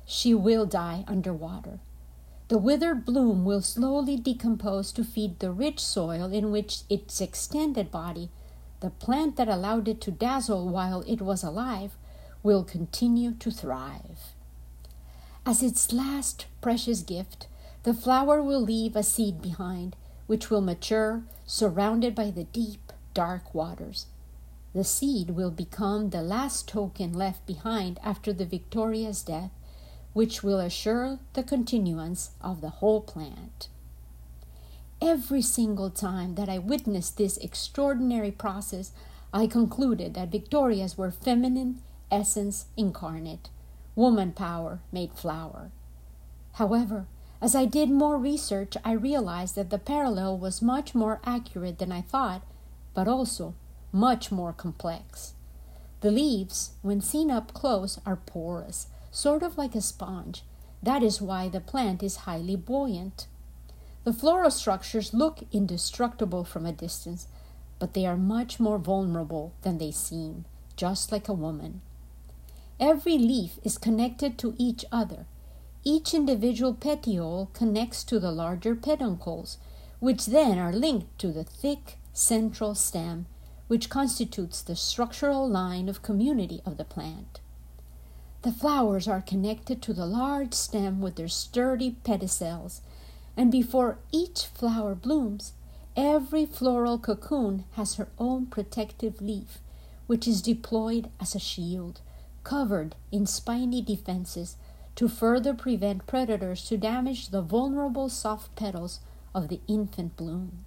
She 0.05 0.33
will 0.33 0.65
die 0.65 1.05
underwater. 1.07 1.79
The 2.49 2.57
withered 2.57 3.05
bloom 3.05 3.45
will 3.45 3.61
slowly 3.61 4.17
decompose 4.17 4.91
to 4.91 5.03
feed 5.03 5.39
the 5.39 5.51
rich 5.51 5.79
soil 5.79 6.25
in 6.33 6.51
which 6.51 6.81
its 6.89 7.21
extended 7.21 7.89
body, 7.89 8.29
the 8.81 8.89
plant 8.89 9.37
that 9.37 9.47
allowed 9.47 9.87
it 9.87 10.01
to 10.01 10.11
dazzle 10.11 10.67
while 10.67 11.01
it 11.07 11.21
was 11.21 11.43
alive, 11.43 11.95
will 12.43 12.63
continue 12.63 13.31
to 13.31 13.49
thrive. 13.49 14.35
As 15.45 15.63
its 15.63 15.91
last 15.91 16.45
precious 16.61 17.01
gift, 17.01 17.47
the 17.83 17.93
flower 17.93 18.41
will 18.41 18.61
leave 18.61 18.95
a 18.95 19.03
seed 19.03 19.41
behind, 19.41 19.95
which 20.27 20.49
will 20.49 20.61
mature 20.61 21.23
surrounded 21.45 22.13
by 22.13 22.31
the 22.31 22.43
deep, 22.45 22.93
dark 23.13 23.53
waters. 23.53 24.05
The 24.73 24.83
seed 24.83 25.31
will 25.31 25.51
become 25.51 26.09
the 26.09 26.21
last 26.21 26.67
token 26.67 27.13
left 27.13 27.45
behind 27.45 27.99
after 28.03 28.33
the 28.33 28.45
Victoria's 28.45 29.21
death, 29.21 29.51
which 30.13 30.43
will 30.43 30.59
assure 30.59 31.19
the 31.33 31.43
continuance 31.43 32.31
of 32.41 32.61
the 32.61 32.69
whole 32.69 33.01
plant. 33.01 33.67
Every 35.01 35.41
single 35.41 35.89
time 35.89 36.35
that 36.35 36.47
I 36.49 36.57
witnessed 36.57 37.17
this 37.17 37.37
extraordinary 37.37 38.31
process, 38.31 38.91
I 39.33 39.47
concluded 39.47 40.13
that 40.13 40.31
Victorias 40.31 40.97
were 40.97 41.11
feminine 41.11 41.81
essence 42.13 42.67
incarnate, 42.77 43.49
woman 43.95 44.31
power 44.31 44.79
made 44.91 45.13
flower. 45.13 45.71
However, 46.53 47.07
as 47.41 47.55
I 47.55 47.65
did 47.65 47.89
more 47.89 48.17
research, 48.17 48.77
I 48.85 48.91
realized 48.91 49.55
that 49.55 49.71
the 49.71 49.79
parallel 49.79 50.37
was 50.37 50.61
much 50.61 50.93
more 50.93 51.19
accurate 51.25 51.79
than 51.79 51.91
I 51.91 52.01
thought, 52.01 52.43
but 52.93 53.07
also 53.07 53.55
much 53.91 54.31
more 54.31 54.53
complex. 54.53 55.33
The 56.01 56.11
leaves, 56.11 56.73
when 56.83 57.01
seen 57.01 57.31
up 57.31 57.53
close, 57.53 57.99
are 58.05 58.15
porous, 58.15 58.87
sort 59.11 59.41
of 59.41 59.57
like 59.57 59.73
a 59.73 59.81
sponge. 59.81 60.43
That 60.83 61.01
is 61.01 61.21
why 61.21 61.49
the 61.49 61.59
plant 61.61 62.03
is 62.03 62.27
highly 62.27 62.55
buoyant. 62.55 63.25
The 64.03 64.13
floral 64.13 64.51
structures 64.51 65.13
look 65.13 65.39
indestructible 65.51 66.43
from 66.43 66.65
a 66.65 66.71
distance, 66.71 67.27
but 67.79 67.93
they 67.93 68.05
are 68.05 68.17
much 68.17 68.59
more 68.59 68.77
vulnerable 68.77 69.53
than 69.63 69.79
they 69.79 69.91
seem, 69.91 70.45
just 70.75 71.11
like 71.11 71.27
a 71.27 71.33
woman. 71.33 71.81
Every 72.79 73.17
leaf 73.17 73.59
is 73.63 73.77
connected 73.77 74.37
to 74.39 74.55
each 74.57 74.83
other. 74.91 75.25
Each 75.83 76.13
individual 76.13 76.73
petiole 76.73 77.49
connects 77.53 78.03
to 78.05 78.19
the 78.19 78.31
larger 78.31 78.75
peduncles, 78.75 79.57
which 79.99 80.25
then 80.25 80.57
are 80.57 80.73
linked 80.73 81.19
to 81.19 81.31
the 81.31 81.43
thick 81.43 81.97
central 82.13 82.73
stem, 82.73 83.27
which 83.67 83.89
constitutes 83.89 84.61
the 84.61 84.75
structural 84.75 85.47
line 85.47 85.87
of 85.87 86.01
community 86.01 86.61
of 86.65 86.77
the 86.77 86.83
plant. 86.83 87.39
The 88.41 88.51
flowers 88.51 89.07
are 89.07 89.21
connected 89.21 89.81
to 89.83 89.93
the 89.93 90.05
large 90.05 90.53
stem 90.53 90.99
with 90.99 91.15
their 91.15 91.29
sturdy 91.29 91.95
pedicels, 92.03 92.81
and 93.37 93.51
before 93.51 93.99
each 94.11 94.47
flower 94.47 94.95
blooms, 94.95 95.53
every 95.95 96.45
floral 96.45 96.97
cocoon 96.97 97.65
has 97.73 97.95
her 97.95 98.09
own 98.19 98.47
protective 98.47 99.21
leaf, 99.21 99.59
which 100.07 100.27
is 100.27 100.41
deployed 100.41 101.09
as 101.21 101.35
a 101.35 101.39
shield 101.39 102.01
covered 102.43 102.95
in 103.11 103.25
spiny 103.25 103.81
defenses 103.81 104.57
to 104.95 105.07
further 105.07 105.53
prevent 105.53 106.07
predators 106.07 106.67
to 106.67 106.77
damage 106.77 107.29
the 107.29 107.41
vulnerable 107.41 108.09
soft 108.09 108.55
petals 108.55 108.99
of 109.33 109.47
the 109.47 109.59
infant 109.67 110.15
bloom. 110.15 110.65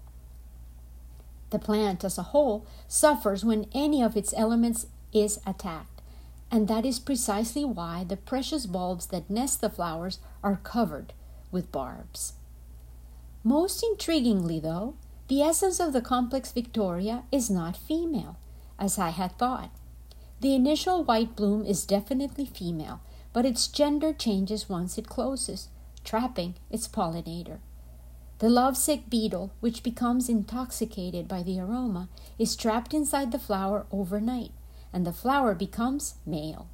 The 1.50 1.58
plant 1.58 2.04
as 2.04 2.18
a 2.18 2.24
whole 2.34 2.66
suffers 2.88 3.44
when 3.44 3.66
any 3.72 4.02
of 4.02 4.16
its 4.16 4.34
elements 4.36 4.86
is 5.12 5.38
attacked, 5.46 6.02
and 6.50 6.66
that 6.68 6.84
is 6.84 6.98
precisely 6.98 7.64
why 7.64 8.04
the 8.04 8.16
precious 8.16 8.66
bulbs 8.66 9.06
that 9.06 9.30
nest 9.30 9.60
the 9.60 9.70
flowers 9.70 10.18
are 10.42 10.60
covered 10.62 11.12
with 11.52 11.70
barbs. 11.70 12.32
Most 13.44 13.84
intriguingly, 13.84 14.60
though, 14.60 14.94
the 15.28 15.42
essence 15.42 15.78
of 15.78 15.92
the 15.92 16.00
complex 16.00 16.52
Victoria 16.52 17.22
is 17.30 17.48
not 17.48 17.76
female, 17.76 18.36
as 18.78 18.98
I 18.98 19.10
had 19.10 19.38
thought. 19.38 19.70
The 20.46 20.54
initial 20.54 21.02
white 21.02 21.34
bloom 21.34 21.64
is 21.64 21.84
definitely 21.84 22.46
female, 22.46 23.00
but 23.32 23.44
its 23.44 23.66
gender 23.66 24.12
changes 24.12 24.68
once 24.68 24.96
it 24.96 25.08
closes, 25.08 25.70
trapping 26.04 26.54
its 26.70 26.86
pollinator. 26.86 27.58
The 28.38 28.48
lovesick 28.48 29.10
beetle, 29.10 29.50
which 29.58 29.82
becomes 29.82 30.28
intoxicated 30.28 31.26
by 31.26 31.42
the 31.42 31.58
aroma, 31.58 32.08
is 32.38 32.54
trapped 32.54 32.94
inside 32.94 33.32
the 33.32 33.40
flower 33.40 33.86
overnight, 33.90 34.52
and 34.92 35.04
the 35.04 35.12
flower 35.12 35.52
becomes 35.52 36.14
male. 36.24 36.68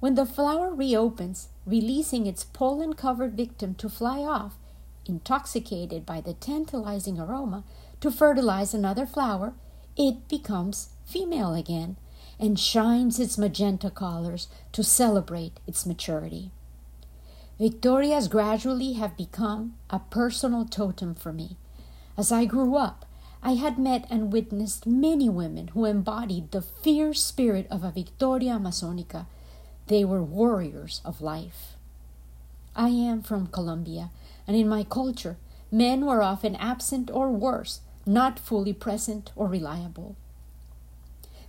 When 0.00 0.14
the 0.14 0.26
flower 0.26 0.74
reopens, 0.74 1.48
releasing 1.64 2.26
its 2.26 2.44
pollen 2.44 2.92
covered 2.92 3.34
victim 3.34 3.74
to 3.76 3.88
fly 3.88 4.18
off, 4.18 4.58
intoxicated 5.06 6.04
by 6.04 6.20
the 6.20 6.34
tantalizing 6.34 7.18
aroma, 7.18 7.64
to 8.02 8.10
fertilize 8.10 8.74
another 8.74 9.06
flower, 9.06 9.54
it 9.96 10.28
becomes 10.28 10.90
female 11.06 11.54
again 11.54 11.96
and 12.40 12.58
shines 12.58 13.20
its 13.20 13.36
magenta 13.36 13.90
colors 13.90 14.48
to 14.72 14.82
celebrate 14.82 15.60
its 15.66 15.84
maturity. 15.84 16.50
Victorias 17.58 18.26
gradually 18.28 18.94
have 18.94 19.16
become 19.18 19.74
a 19.90 19.98
personal 19.98 20.64
totem 20.64 21.14
for 21.14 21.34
me. 21.34 21.58
As 22.16 22.32
I 22.32 22.46
grew 22.46 22.76
up, 22.76 23.04
I 23.42 23.52
had 23.54 23.78
met 23.78 24.06
and 24.10 24.32
witnessed 24.32 24.86
many 24.86 25.28
women 25.28 25.68
who 25.68 25.84
embodied 25.84 26.50
the 26.50 26.62
fierce 26.62 27.22
spirit 27.22 27.66
of 27.70 27.84
a 27.84 27.90
Victoria 27.90 28.52
Amazonica. 28.52 29.26
They 29.88 30.04
were 30.04 30.22
warriors 30.22 31.02
of 31.04 31.20
life. 31.20 31.76
I 32.74 32.88
am 32.88 33.20
from 33.22 33.48
Colombia, 33.48 34.10
and 34.46 34.56
in 34.56 34.68
my 34.68 34.84
culture, 34.84 35.36
men 35.70 36.06
were 36.06 36.22
often 36.22 36.56
absent 36.56 37.10
or 37.10 37.30
worse, 37.30 37.80
not 38.06 38.38
fully 38.38 38.72
present 38.72 39.32
or 39.36 39.46
reliable. 39.46 40.16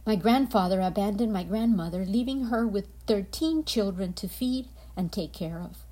My 0.04 0.16
grandfather 0.16 0.82
abandoned 0.82 1.32
my 1.32 1.44
grandmother, 1.44 2.06
leaving 2.06 2.46
her 2.46 2.66
with 2.66 2.88
thirteen 3.06 3.64
children 3.64 4.14
to 4.14 4.28
feed 4.28 4.68
and 4.98 5.12
take 5.12 5.32
care 5.32 5.60
of. 5.60 5.86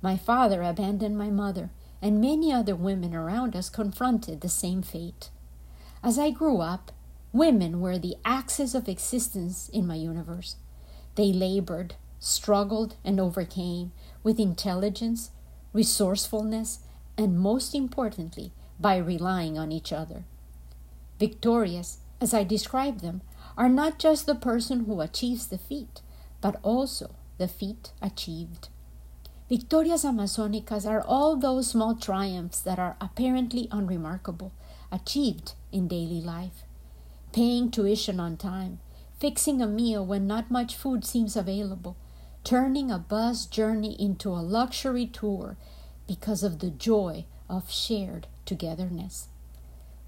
My 0.00 0.16
father 0.16 0.62
abandoned 0.62 1.18
my 1.18 1.28
mother, 1.28 1.70
and 2.00 2.20
many 2.20 2.50
other 2.50 2.74
women 2.74 3.14
around 3.14 3.54
us 3.54 3.68
confronted 3.68 4.40
the 4.40 4.48
same 4.48 4.82
fate. 4.82 5.28
As 6.02 6.18
I 6.18 6.30
grew 6.30 6.60
up, 6.60 6.92
women 7.32 7.80
were 7.80 7.98
the 7.98 8.16
axis 8.24 8.74
of 8.74 8.88
existence 8.88 9.68
in 9.68 9.86
my 9.86 9.96
universe. 9.96 10.56
They 11.14 11.32
labored, 11.32 11.94
struggled, 12.18 12.96
and 13.04 13.20
overcame 13.20 13.92
with 14.22 14.40
intelligence, 14.40 15.30
resourcefulness, 15.74 16.80
and 17.18 17.38
most 17.38 17.74
importantly, 17.74 18.52
by 18.80 18.96
relying 18.96 19.58
on 19.58 19.70
each 19.70 19.92
other. 19.92 20.24
Victorious, 21.20 21.98
as 22.18 22.32
I 22.32 22.44
describe 22.44 23.00
them, 23.00 23.20
are 23.56 23.68
not 23.68 23.98
just 23.98 24.26
the 24.26 24.34
person 24.34 24.84
who 24.84 25.00
achieves 25.00 25.46
the 25.46 25.58
feat, 25.58 26.00
but 26.40 26.56
also 26.62 27.14
the 27.38 27.48
feat 27.48 27.92
achieved. 28.00 28.68
Victorias 29.48 30.04
Amazonicas 30.04 30.86
are 30.86 31.02
all 31.02 31.36
those 31.36 31.68
small 31.68 31.94
triumphs 31.94 32.60
that 32.60 32.78
are 32.78 32.96
apparently 33.00 33.68
unremarkable, 33.70 34.52
achieved 34.90 35.52
in 35.70 35.88
daily 35.88 36.20
life. 36.20 36.64
Paying 37.32 37.70
tuition 37.70 38.18
on 38.18 38.36
time, 38.36 38.80
fixing 39.18 39.60
a 39.60 39.66
meal 39.66 40.04
when 40.04 40.26
not 40.26 40.50
much 40.50 40.74
food 40.74 41.04
seems 41.04 41.36
available, 41.36 41.96
turning 42.44 42.90
a 42.90 42.98
bus 42.98 43.46
journey 43.46 43.94
into 44.00 44.30
a 44.30 44.40
luxury 44.40 45.06
tour 45.06 45.56
because 46.06 46.42
of 46.42 46.58
the 46.58 46.70
joy 46.70 47.24
of 47.48 47.70
shared 47.70 48.26
togetherness. 48.44 49.28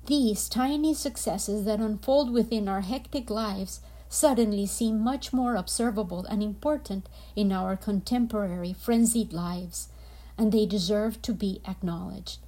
These 0.06 0.50
tiny 0.50 0.92
successes 0.92 1.64
that 1.64 1.80
unfold 1.80 2.30
within 2.30 2.68
our 2.68 2.82
hectic 2.82 3.30
lives 3.30 3.80
suddenly 4.10 4.66
seem 4.66 5.00
much 5.00 5.32
more 5.32 5.56
observable 5.56 6.26
and 6.26 6.42
important 6.42 7.08
in 7.34 7.50
our 7.50 7.74
contemporary 7.74 8.74
frenzied 8.74 9.32
lives, 9.32 9.88
and 10.36 10.52
they 10.52 10.66
deserve 10.66 11.22
to 11.22 11.32
be 11.32 11.62
acknowledged. 11.66 12.38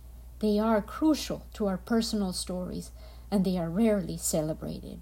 They 0.41 0.59
are 0.59 0.83
crucial 0.83 1.47
to 1.55 1.67
our 1.67 1.79
personal 1.79 2.35
stories, 2.35 2.91
and 3.31 3.43
they 3.45 3.57
are 3.57 3.71
rarely 3.71 4.19
celebrated. 4.19 5.01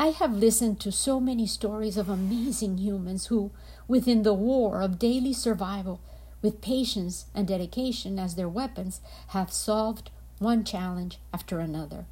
I 0.00 0.08
have 0.08 0.34
listened 0.34 0.80
to 0.80 0.90
so 0.90 1.20
many 1.20 1.46
stories 1.46 1.96
of 1.96 2.08
amazing 2.08 2.78
humans 2.78 3.26
who, 3.26 3.52
within 3.86 4.24
the 4.24 4.34
war 4.34 4.82
of 4.82 4.98
daily 4.98 5.32
survival, 5.32 6.00
with 6.42 6.60
patience 6.60 7.26
and 7.36 7.46
dedication 7.46 8.18
as 8.18 8.34
their 8.34 8.48
weapons, 8.48 9.00
have 9.28 9.52
solved 9.52 10.10
one 10.40 10.64
challenge 10.64 11.18
after 11.32 11.60
another. 11.60 12.06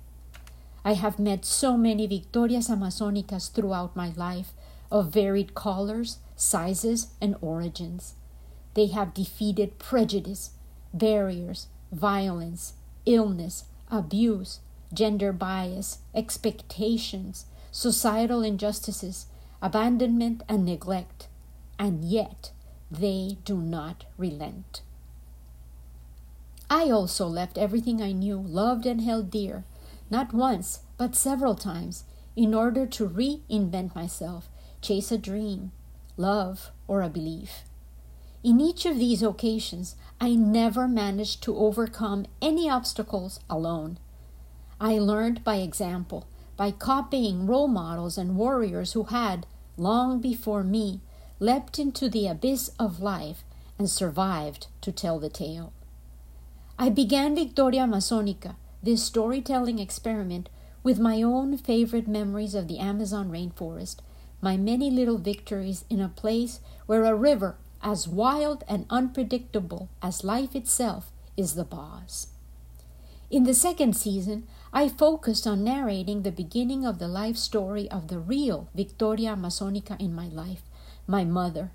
I 0.84 0.92
have 0.92 1.18
met 1.18 1.44
so 1.44 1.76
many 1.76 2.06
Victorias 2.06 2.68
Amazonicas 2.68 3.48
throughout 3.48 3.96
my 3.96 4.12
life 4.14 4.52
of 4.90 5.12
varied 5.12 5.54
colors, 5.54 6.18
sizes, 6.36 7.08
and 7.20 7.36
origins. 7.40 8.14
They 8.74 8.86
have 8.88 9.14
defeated 9.14 9.78
prejudice, 9.78 10.50
barriers, 10.92 11.66
violence, 11.90 12.74
illness, 13.06 13.64
abuse, 13.90 14.60
gender 14.92 15.32
bias, 15.32 15.98
expectations, 16.14 17.46
societal 17.72 18.42
injustices, 18.42 19.26
abandonment, 19.62 20.42
and 20.48 20.64
neglect, 20.64 21.28
and 21.78 22.04
yet 22.04 22.52
they 22.90 23.38
do 23.44 23.56
not 23.56 24.04
relent. 24.16 24.82
I 26.70 26.90
also 26.90 27.26
left 27.26 27.58
everything 27.58 28.02
I 28.02 28.12
knew, 28.12 28.38
loved, 28.38 28.86
and 28.86 29.00
held 29.00 29.30
dear 29.30 29.64
not 30.10 30.32
once, 30.32 30.80
but 30.96 31.14
several 31.14 31.54
times, 31.54 32.04
in 32.34 32.54
order 32.54 32.86
to 32.86 33.08
reinvent 33.08 33.94
myself, 33.94 34.48
chase 34.80 35.12
a 35.12 35.18
dream, 35.18 35.72
love, 36.16 36.70
or 36.86 37.02
a 37.02 37.08
belief. 37.08 37.64
In 38.42 38.60
each 38.60 38.86
of 38.86 38.98
these 38.98 39.22
occasions, 39.22 39.96
I 40.20 40.34
never 40.34 40.88
managed 40.88 41.42
to 41.42 41.56
overcome 41.56 42.26
any 42.40 42.70
obstacles 42.70 43.40
alone. 43.50 43.98
I 44.80 44.98
learned 44.98 45.44
by 45.44 45.56
example, 45.56 46.26
by 46.56 46.70
copying 46.70 47.46
role 47.46 47.68
models 47.68 48.16
and 48.16 48.36
warriors 48.36 48.92
who 48.92 49.04
had, 49.04 49.46
long 49.76 50.20
before 50.20 50.62
me, 50.62 51.00
leapt 51.40 51.78
into 51.78 52.08
the 52.08 52.26
abyss 52.26 52.70
of 52.78 53.00
life 53.00 53.44
and 53.78 53.90
survived 53.90 54.68
to 54.80 54.92
tell 54.92 55.18
the 55.18 55.28
tale. 55.28 55.72
I 56.80 56.90
began 56.90 57.34
Victoria 57.34 57.82
Amazonica 57.82 58.54
this 58.84 59.02
storytelling 59.02 59.80
experiment 59.80 60.48
with 60.84 61.00
my 61.00 61.22
own 61.22 61.58
favorite 61.58 62.06
memories 62.06 62.54
of 62.54 62.68
the 62.68 62.78
Amazon 62.78 63.32
rainforest, 63.32 63.96
my 64.40 64.56
many 64.56 64.88
little 64.88 65.18
victories 65.18 65.84
in 65.90 66.00
a 66.00 66.08
place 66.08 66.60
where 66.86 67.04
a 67.04 67.16
river 67.16 67.56
as 67.82 68.06
wild 68.06 68.62
and 68.68 68.86
unpredictable 68.90 69.88
as 70.00 70.22
life 70.22 70.54
itself 70.54 71.10
is 71.36 71.56
the 71.56 71.64
boss. 71.64 72.28
In 73.28 73.42
the 73.42 73.54
second 73.54 73.96
season, 73.96 74.46
I 74.72 74.88
focused 74.88 75.48
on 75.48 75.64
narrating 75.64 76.22
the 76.22 76.30
beginning 76.30 76.86
of 76.86 77.00
the 77.00 77.08
life 77.08 77.36
story 77.36 77.90
of 77.90 78.06
the 78.06 78.20
real 78.20 78.68
Victoria 78.72 79.34
Amazonica 79.34 80.00
in 80.00 80.14
my 80.14 80.28
life, 80.28 80.62
my 81.08 81.24
mother, 81.24 81.72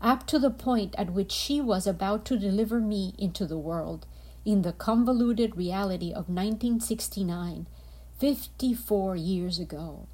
up 0.00 0.26
to 0.28 0.38
the 0.38 0.50
point 0.50 0.94
at 0.96 1.12
which 1.12 1.32
she 1.32 1.60
was 1.60 1.86
about 1.86 2.24
to 2.24 2.38
deliver 2.38 2.80
me 2.80 3.14
into 3.18 3.44
the 3.44 3.58
world 3.58 4.06
in 4.48 4.62
the 4.62 4.72
convoluted 4.72 5.54
reality 5.58 6.08
of 6.08 6.30
1969, 6.30 7.66
54 8.18 9.14
years 9.14 9.58
ago. 9.58 10.06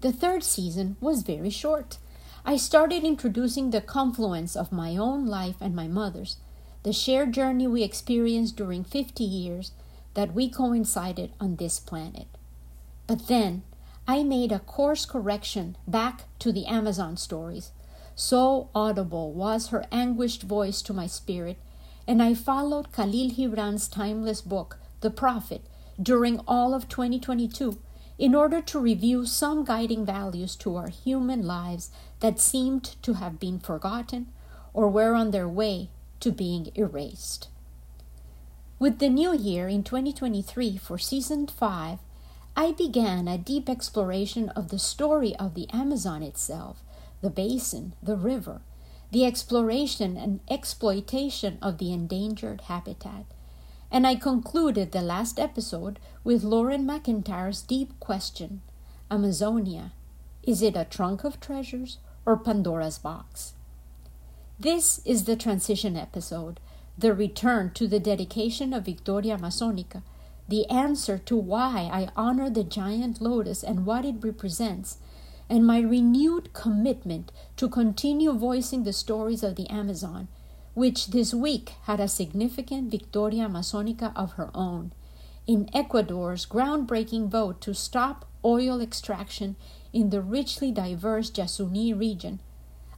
The 0.00 0.12
third 0.12 0.42
season 0.42 0.96
was 0.98 1.22
very 1.22 1.50
short. 1.50 1.98
I 2.46 2.56
started 2.56 3.04
introducing 3.04 3.68
the 3.68 3.82
confluence 3.82 4.56
of 4.56 4.72
my 4.72 4.96
own 4.96 5.26
life 5.26 5.56
and 5.60 5.76
my 5.76 5.86
mother's, 5.86 6.38
the 6.84 6.94
shared 6.94 7.34
journey 7.34 7.66
we 7.66 7.82
experienced 7.82 8.56
during 8.56 8.82
50 8.82 9.22
years 9.22 9.72
that 10.14 10.32
we 10.32 10.48
coincided 10.48 11.32
on 11.38 11.56
this 11.56 11.78
planet. 11.78 12.28
But 13.06 13.28
then 13.28 13.62
I 14.08 14.22
made 14.22 14.52
a 14.52 14.60
course 14.60 15.04
correction 15.04 15.76
back 15.86 16.24
to 16.38 16.50
the 16.50 16.64
Amazon 16.64 17.18
stories. 17.18 17.72
So 18.14 18.70
audible 18.74 19.34
was 19.34 19.68
her 19.68 19.84
anguished 19.92 20.44
voice 20.44 20.80
to 20.80 20.94
my 20.94 21.06
spirit 21.06 21.58
and 22.06 22.22
I 22.22 22.34
followed 22.34 22.92
Khalil 22.92 23.30
Gibran's 23.30 23.88
timeless 23.88 24.40
book, 24.40 24.78
The 25.00 25.10
Prophet, 25.10 25.62
during 26.00 26.40
all 26.46 26.74
of 26.74 26.88
2022 26.88 27.78
in 28.18 28.34
order 28.34 28.62
to 28.62 28.78
review 28.78 29.26
some 29.26 29.64
guiding 29.64 30.06
values 30.06 30.56
to 30.56 30.76
our 30.76 30.88
human 30.88 31.46
lives 31.46 31.90
that 32.20 32.40
seemed 32.40 32.96
to 33.02 33.14
have 33.14 33.38
been 33.38 33.58
forgotten 33.58 34.28
or 34.72 34.88
were 34.88 35.14
on 35.14 35.30
their 35.30 35.48
way 35.48 35.90
to 36.20 36.32
being 36.32 36.70
erased. 36.74 37.48
With 38.78 38.98
the 38.98 39.08
new 39.08 39.34
year 39.34 39.68
in 39.68 39.82
2023 39.82 40.76
for 40.76 40.98
season 40.98 41.46
5, 41.46 41.98
I 42.56 42.72
began 42.72 43.28
a 43.28 43.36
deep 43.36 43.68
exploration 43.68 44.48
of 44.50 44.68
the 44.68 44.78
story 44.78 45.36
of 45.36 45.54
the 45.54 45.68
Amazon 45.70 46.22
itself, 46.22 46.82
the 47.20 47.30
basin, 47.30 47.94
the 48.02 48.16
river, 48.16 48.62
the 49.10 49.24
exploration 49.24 50.16
and 50.16 50.40
exploitation 50.50 51.58
of 51.62 51.78
the 51.78 51.92
endangered 51.92 52.62
habitat. 52.62 53.24
And 53.90 54.06
I 54.06 54.16
concluded 54.16 54.92
the 54.92 55.02
last 55.02 55.38
episode 55.38 55.98
with 56.24 56.42
Loren 56.42 56.86
McIntyre's 56.86 57.62
deep 57.62 57.98
question 58.00 58.62
Amazonia, 59.10 59.92
is 60.42 60.62
it 60.62 60.76
a 60.76 60.84
trunk 60.84 61.24
of 61.24 61.40
treasures 61.40 61.98
or 62.24 62.36
Pandora's 62.36 62.98
box? 62.98 63.54
This 64.58 65.00
is 65.04 65.24
the 65.24 65.36
transition 65.36 65.96
episode, 65.96 66.58
the 66.98 67.14
return 67.14 67.72
to 67.74 67.86
the 67.86 68.00
dedication 68.00 68.72
of 68.72 68.86
Victoria 68.86 69.36
Amazonica, 69.36 70.02
the 70.48 70.68
answer 70.70 71.18
to 71.18 71.36
why 71.36 71.90
I 71.92 72.08
honor 72.16 72.48
the 72.48 72.64
giant 72.64 73.20
lotus 73.20 73.62
and 73.62 73.84
what 73.84 74.04
it 74.04 74.16
represents, 74.20 74.98
and 75.48 75.66
my 75.66 75.80
renewed 75.80 76.52
commitment 76.52 77.30
to 77.56 77.68
continue 77.68 78.32
voicing 78.32 78.84
the 78.84 78.92
stories 78.92 79.42
of 79.42 79.56
the 79.56 79.68
Amazon, 79.70 80.28
which 80.74 81.08
this 81.08 81.32
week 81.32 81.72
had 81.84 82.00
a 82.00 82.08
significant 82.08 82.90
Victoria 82.90 83.48
Amazonica 83.48 84.12
of 84.16 84.32
her 84.32 84.50
own 84.54 84.92
in 85.46 85.70
Ecuador's 85.72 86.44
groundbreaking 86.44 87.28
vote 87.28 87.60
to 87.60 87.72
stop 87.72 88.26
oil 88.44 88.80
extraction 88.80 89.56
in 89.92 90.10
the 90.10 90.20
richly 90.20 90.72
diverse 90.72 91.30
Yasuní 91.30 91.98
region. 91.98 92.40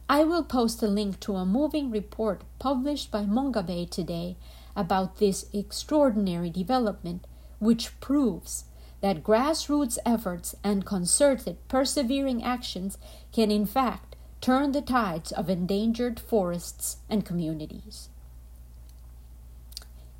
I 0.09 0.23
will 0.23 0.43
post 0.43 0.81
a 0.81 0.87
link 0.87 1.19
to 1.21 1.35
a 1.35 1.45
moving 1.45 1.91
report 1.91 2.43
published 2.57 3.11
by 3.11 3.25
Mongabay 3.25 3.89
today 3.91 4.35
about 4.75 5.17
this 5.17 5.45
extraordinary 5.53 6.49
development, 6.49 7.27
which 7.59 7.99
proves 7.99 8.65
that 9.01 9.23
grassroots 9.23 9.97
efforts 10.05 10.55
and 10.63 10.85
concerted, 10.85 11.57
persevering 11.67 12.43
actions 12.43 12.97
can, 13.31 13.51
in 13.51 13.65
fact, 13.65 14.15
turn 14.41 14.71
the 14.71 14.81
tides 14.81 15.31
of 15.31 15.49
endangered 15.49 16.19
forests 16.19 16.97
and 17.09 17.25
communities. 17.25 18.09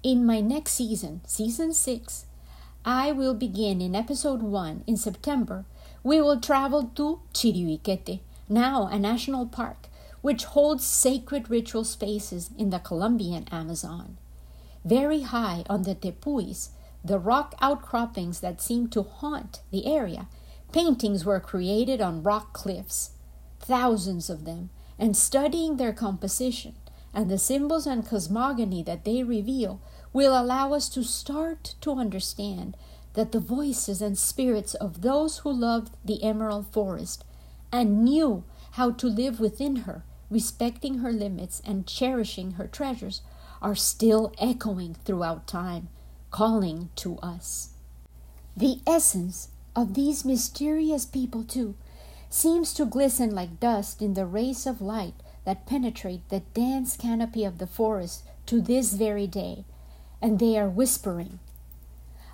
In 0.02 0.26
my 0.26 0.40
next 0.40 0.74
season, 0.74 1.22
season 1.26 1.74
6, 1.74 2.26
I 2.86 3.12
will 3.12 3.34
begin 3.34 3.82
in 3.82 3.96
episode 3.96 4.42
1 4.42 4.84
in 4.88 4.96
September. 4.96 5.66
We 6.04 6.22
will 6.22 6.40
travel 6.40 6.92
to 6.96 7.20
Chiribiquete, 7.34 8.22
now 8.48 8.88
a 8.88 8.98
national 8.98 9.48
park, 9.48 9.88
which 10.22 10.46
holds 10.46 10.86
sacred 10.86 11.50
ritual 11.50 11.84
spaces 11.84 12.50
in 12.58 12.70
the 12.70 12.80
Colombian 12.80 13.46
Amazon. 13.52 14.18
Very 14.86 15.22
high 15.22 15.66
on 15.70 15.84
the 15.84 15.96
tepuis, 15.96 16.70
the 17.04 17.20
rock 17.20 17.56
outcroppings 17.62 18.40
that 18.42 18.62
seem 18.62 18.88
to 18.90 19.04
haunt 19.04 19.62
the 19.72 19.86
area, 19.86 20.28
paintings 20.72 21.26
were 21.26 21.40
created 21.40 22.02
on 22.02 22.24
rock 22.24 22.54
cliffs, 22.54 23.12
thousands 23.60 24.30
of 24.30 24.46
them, 24.46 24.70
and 24.98 25.16
studying 25.16 25.78
their 25.78 25.94
composition 25.94 26.76
and 27.14 27.30
the 27.30 27.38
symbols 27.38 27.88
and 27.88 28.06
cosmogony 28.08 28.84
that 28.84 29.06
they 29.06 29.24
reveal 29.24 29.82
will 30.14 30.40
allow 30.40 30.74
us 30.74 30.90
to 30.90 31.04
start 31.04 31.76
to 31.82 31.94
understand 31.94 32.76
that 33.14 33.32
the 33.32 33.40
voices 33.40 34.02
and 34.02 34.18
spirits 34.18 34.76
of 34.76 35.02
those 35.02 35.40
who 35.40 35.52
loved 35.52 35.96
the 36.06 36.24
emerald 36.24 36.72
forest 36.72 37.24
and 37.72 38.04
knew 38.04 38.44
how 38.72 38.92
to 38.92 39.08
live 39.08 39.40
within 39.40 39.78
her, 39.78 40.04
respecting 40.30 41.00
her 41.00 41.12
limits 41.12 41.62
and 41.66 41.88
cherishing 41.88 42.52
her 42.52 42.68
treasures, 42.68 43.22
are 43.62 43.76
still 43.76 44.34
echoing 44.40 44.94
throughout 45.06 45.48
time, 45.48 45.90
calling 46.32 46.90
to 46.96 47.18
us. 47.20 47.70
The 48.56 48.80
essence 48.86 49.50
of 49.76 49.94
these 49.94 50.26
mysterious 50.26 51.06
people, 51.06 51.44
too, 51.44 51.76
seems 52.30 52.74
to 52.74 52.86
glisten 52.86 53.34
like 53.34 53.60
dust 53.60 54.02
in 54.02 54.14
the 54.14 54.26
rays 54.26 54.66
of 54.66 54.82
light 54.82 55.16
that 55.46 55.66
penetrate 55.66 56.28
the 56.30 56.42
dense 56.54 56.96
canopy 56.96 57.44
of 57.44 57.58
the 57.58 57.68
forest 57.68 58.24
to 58.46 58.62
this 58.62 58.94
very 58.94 59.28
day, 59.28 59.66
and 60.22 60.40
they 60.40 60.58
are 60.58 60.70
whispering. 60.70 61.40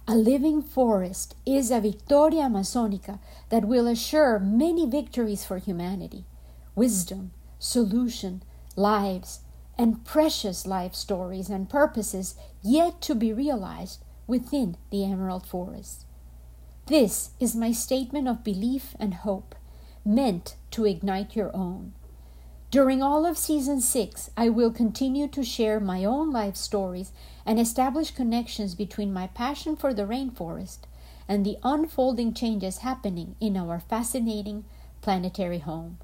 A 0.07 0.15
living 0.15 0.61
forest 0.61 1.35
is 1.45 1.71
a 1.71 1.81
Victoria 1.81 2.43
Amazonica 2.43 3.19
that 3.49 3.65
will 3.65 3.87
assure 3.87 4.37
many 4.37 4.85
victories 4.85 5.43
for 5.45 5.57
humanity 5.57 6.25
wisdom, 6.75 7.31
solution, 7.57 8.43
lives, 8.75 9.39
and 9.77 10.05
precious 10.05 10.65
life 10.65 10.95
stories 10.95 11.49
and 11.49 11.69
purposes 11.69 12.35
yet 12.61 13.01
to 13.01 13.15
be 13.15 13.33
realized 13.33 14.03
within 14.27 14.77
the 14.89 15.03
Emerald 15.03 15.45
Forest. 15.45 16.05
This 16.87 17.31
is 17.39 17.55
my 17.55 17.71
statement 17.71 18.27
of 18.27 18.43
belief 18.43 18.95
and 18.99 19.13
hope, 19.13 19.55
meant 20.05 20.55
to 20.71 20.85
ignite 20.85 21.35
your 21.35 21.55
own. 21.55 21.93
During 22.71 23.01
all 23.01 23.25
of 23.25 23.37
season 23.37 23.81
six, 23.81 24.29
I 24.35 24.49
will 24.49 24.71
continue 24.71 25.27
to 25.29 25.43
share 25.43 25.79
my 25.79 26.03
own 26.03 26.31
life 26.31 26.55
stories 26.55 27.11
and 27.45 27.59
establish 27.59 28.11
connections 28.11 28.75
between 28.75 29.13
my 29.13 29.27
passion 29.27 29.75
for 29.75 29.93
the 29.93 30.05
rainforest 30.05 30.79
and 31.27 31.45
the 31.45 31.57
unfolding 31.63 32.33
changes 32.33 32.79
happening 32.79 33.35
in 33.39 33.57
our 33.57 33.79
fascinating 33.79 34.65
planetary 35.01 35.59
home. 35.59 35.97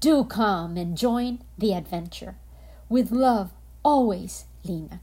Do 0.00 0.24
come 0.24 0.76
and 0.76 0.96
join 0.96 1.40
the 1.58 1.72
adventure. 1.72 2.36
With 2.94 3.10
love, 3.10 3.50
always, 3.82 4.44
Lina. 4.62 5.00